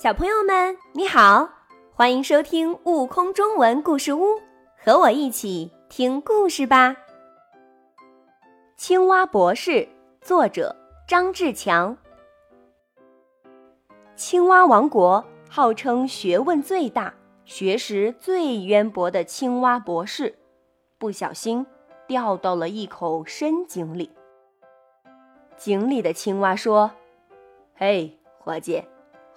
[0.00, 1.50] 小朋友们，你好，
[1.92, 4.26] 欢迎收听《悟空中文故事屋》，
[4.76, 6.94] 和我一起听故事吧。
[8.76, 9.88] 青蛙博士，
[10.20, 10.76] 作者
[11.08, 11.98] 张志强。
[14.14, 17.12] 青蛙王国号称学问最大、
[17.44, 20.38] 学识最渊博的青蛙博士，
[20.96, 21.66] 不小心
[22.06, 24.08] 掉到了一口深井里。
[25.56, 26.88] 井里的青蛙说
[27.74, 28.80] ：“嘿，伙计。”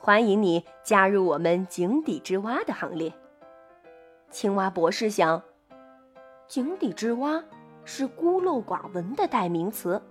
[0.03, 3.13] 欢迎你加入我们井底之蛙的行列。
[4.31, 5.43] 青蛙博士想，
[6.47, 7.43] 井底之蛙
[7.85, 10.01] 是孤陋寡闻的代名词，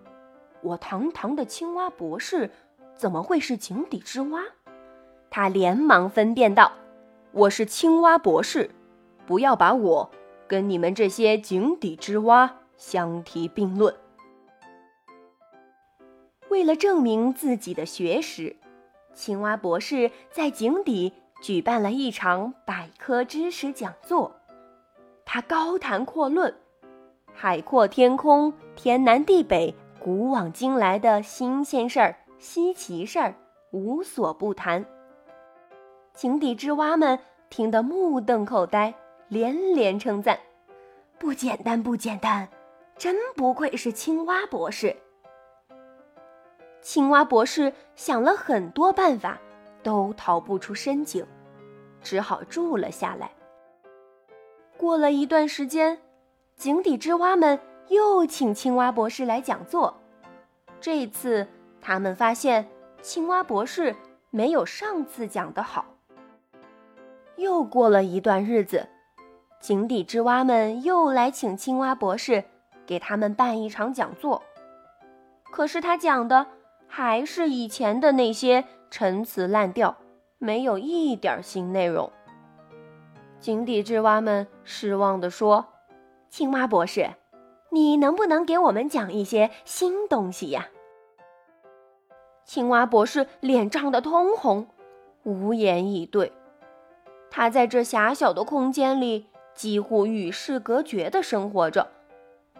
[0.61, 2.49] 我堂堂的青蛙博士
[2.95, 4.45] 怎么会是井底之蛙？
[5.29, 6.71] 他连忙分辨道
[7.35, 8.71] ：“我是青蛙博士，
[9.27, 10.09] 不要把我
[10.47, 13.93] 跟你们这些井底之蛙相提并论。”
[16.49, 18.55] 为了证明自己的学识。
[19.15, 24.35] 青蛙博士在井底举办了一场百科知识讲座，
[25.25, 26.55] 他高谈阔论，
[27.33, 33.35] 海阔天空、天南地北、古往今来的新鲜事儿、稀奇事儿
[33.73, 34.85] 无所不谈。
[36.15, 38.95] 井底之蛙们听得目瞪口呆，
[39.29, 40.39] 连连称赞
[41.19, 42.49] ：“不简单，不简单，
[42.97, 44.97] 真不愧是青蛙博士。”
[46.83, 49.39] 青蛙博士想了很多办法，
[49.83, 51.27] 都逃不出深井，
[52.03, 53.31] 只好住了下来。
[54.79, 55.99] 过了一段时间，
[56.57, 59.95] 井底之蛙们又请青蛙博士来讲座。
[60.81, 61.47] 这次
[61.83, 62.67] 他们发现
[63.03, 63.95] 青蛙博士
[64.31, 65.85] 没有上次讲的好。
[67.37, 68.89] 又过了一段日子，
[69.61, 72.43] 井底之蛙们又来请青蛙博士
[72.87, 74.43] 给他们办一场讲座。
[75.53, 76.47] 可是他讲的。
[76.93, 79.97] 还是以前的那些陈词滥调，
[80.39, 82.11] 没有一点新内容。
[83.39, 85.67] 井底之蛙们失望地说
[86.29, 87.11] ：“青蛙博士，
[87.71, 90.67] 你能不能给我们讲一些新东西呀？”
[92.45, 94.67] 青蛙博士脸涨得通红，
[95.23, 96.33] 无言以对。
[97.31, 101.87] 他在这狭小的空间里，几乎与世隔绝的生活着，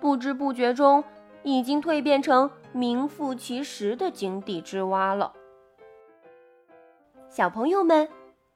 [0.01, 1.03] 不知不觉中。
[1.43, 5.33] 已经蜕变成名副其实的井底之蛙了。
[7.29, 8.09] 小朋友们，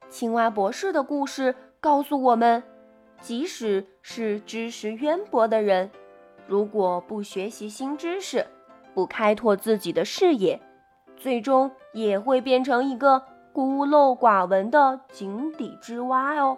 [0.09, 2.63] 青蛙博士的故事告诉我们，
[3.19, 5.89] 即使是知识渊博的人，
[6.47, 8.45] 如果不学习新知识，
[8.93, 10.61] 不开拓自己的视野，
[11.15, 16.57] 最终也会变成一个孤陋寡闻的井底之蛙哦。